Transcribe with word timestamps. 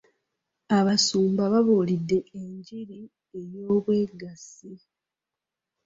Abasumba 0.77 1.43
babuulidde 1.53 2.17
enjiri 2.39 2.99
y'obwegassi. 3.53 4.71